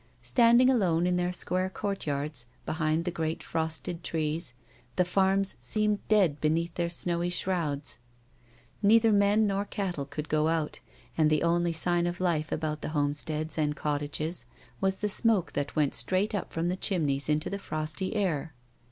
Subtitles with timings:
[0.23, 4.55] Standing alone in their square courtyards, behind the great frosted trees,
[4.95, 7.99] the farms seemed dead beneath their snowy shrouds.
[8.81, 10.79] Neither men nor cattle could go out,
[11.15, 14.47] and the only sign of life about the homesteads and cottages
[14.79, 18.55] was the smoke that went straight up from the chimueys into the frosty air.